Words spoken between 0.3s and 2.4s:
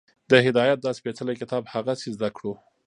د هدایت دا سپېڅلی کتاب هغسې زده